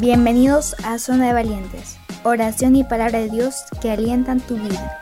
[0.00, 5.00] Bienvenidos a Zona de Valientes, oración y palabra de Dios que alientan tu vida.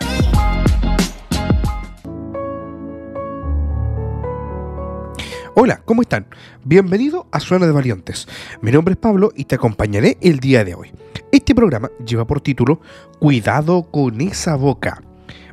[5.54, 6.26] Hola, ¿cómo están?
[6.62, 8.28] Bienvenido a Zona de Valientes.
[8.60, 10.92] Mi nombre es Pablo y te acompañaré el día de hoy.
[11.32, 12.82] Este programa lleva por título
[13.18, 15.02] Cuidado con esa boca.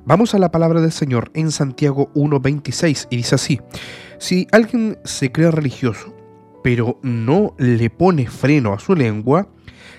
[0.04, 3.62] Vamos a la palabra del Señor en Santiago 1.26 y dice así,
[4.18, 6.14] si alguien se cree religioso,
[6.64, 9.48] pero no le pone freno a su lengua,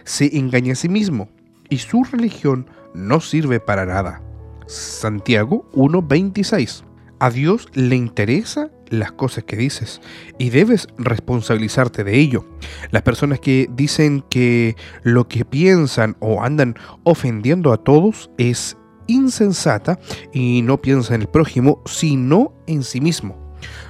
[0.04, 1.28] se engaña a sí mismo
[1.68, 4.22] y su religión no sirve para nada.
[4.66, 6.84] Santiago 1.26.
[7.18, 10.00] A Dios le interesa las cosas que dices
[10.38, 12.46] y debes responsabilizarte de ello.
[12.90, 19.98] Las personas que dicen que lo que piensan o andan ofendiendo a todos es insensata
[20.32, 23.39] y no piensa en el prójimo, sino en sí mismo.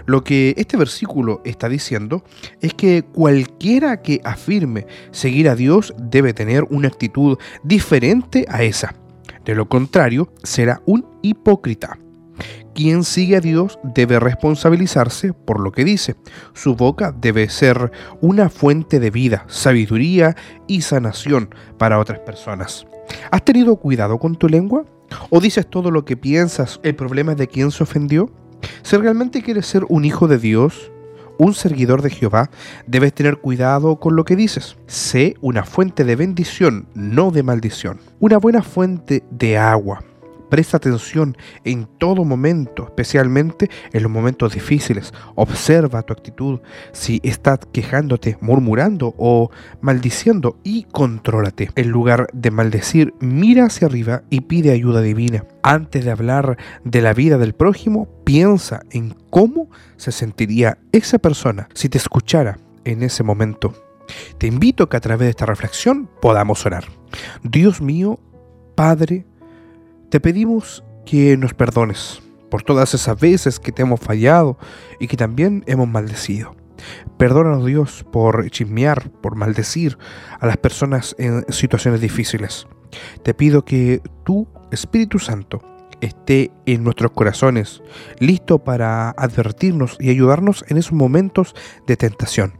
[0.06, 2.24] Lo que este versículo está diciendo
[2.60, 8.94] es que cualquiera que afirme seguir a Dios debe tener una actitud diferente a esa.
[9.44, 11.98] De lo contrario, será un hipócrita.
[12.74, 16.16] Quien sigue a Dios debe responsabilizarse por lo que dice.
[16.54, 17.90] Su boca debe ser
[18.20, 22.86] una fuente de vida, sabiduría y sanación para otras personas.
[23.30, 24.84] ¿Has tenido cuidado con tu lengua?
[25.30, 26.80] ¿O dices todo lo que piensas?
[26.82, 28.30] ¿El problema es de quién se ofendió?
[28.82, 30.90] Si realmente quieres ser un hijo de Dios,
[31.38, 32.50] un seguidor de Jehová,
[32.86, 34.76] debes tener cuidado con lo que dices.
[34.86, 37.98] Sé una fuente de bendición, no de maldición.
[38.18, 40.04] Una buena fuente de agua
[40.50, 45.14] Presta atención en todo momento, especialmente en los momentos difíciles.
[45.36, 46.60] Observa tu actitud,
[46.92, 51.70] si estás quejándote, murmurando o maldiciendo y contrólate.
[51.76, 55.44] En lugar de maldecir, mira hacia arriba y pide ayuda divina.
[55.62, 61.68] Antes de hablar de la vida del prójimo, piensa en cómo se sentiría esa persona
[61.74, 63.72] si te escuchara en ese momento.
[64.38, 66.84] Te invito a que a través de esta reflexión podamos orar.
[67.42, 68.18] Dios mío,
[68.74, 69.26] Padre,
[70.10, 72.20] te pedimos que nos perdones
[72.50, 74.58] por todas esas veces que te hemos fallado
[74.98, 76.54] y que también hemos maldecido.
[77.16, 79.98] Perdónanos Dios por chismear, por maldecir
[80.40, 82.66] a las personas en situaciones difíciles.
[83.22, 85.62] Te pido que tu Espíritu Santo
[86.00, 87.82] esté en nuestros corazones,
[88.18, 91.54] listo para advertirnos y ayudarnos en esos momentos
[91.86, 92.58] de tentación.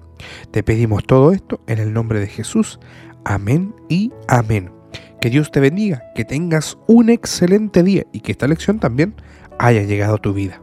[0.51, 2.79] Te pedimos todo esto en el nombre de Jesús.
[3.25, 4.80] Amén y amén.
[5.21, 9.15] Que Dios te bendiga, que tengas un excelente día y que esta lección también
[9.59, 10.61] haya llegado a tu vida.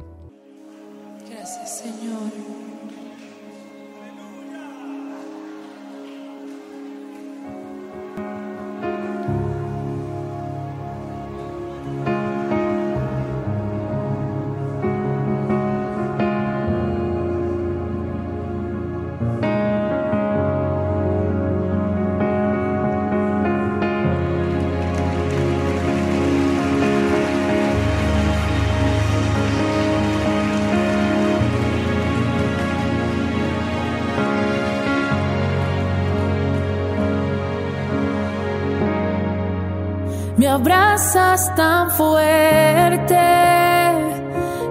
[40.47, 43.19] Me abrazas tan fuerte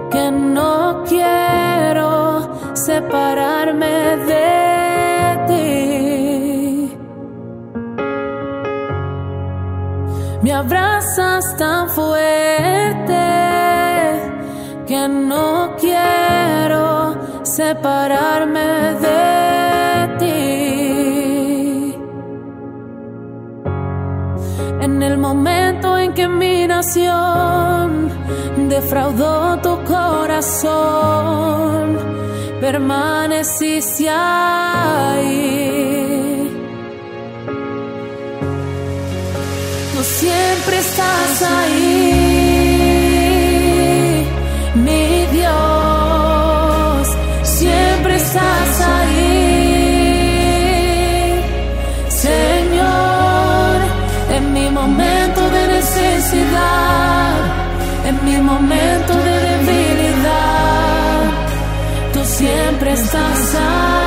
[0.09, 6.97] que no quiero separarme de ti.
[10.41, 13.25] Me abrazas tan fuerte
[14.87, 19.56] que no quiero separarme de
[24.97, 28.09] En el momento que mi nación
[28.67, 30.65] defraudó tu corazón,
[32.59, 35.29] permaneciste ahí.
[39.93, 41.43] Tú siempre estás
[62.77, 64.06] siempre estás ahí.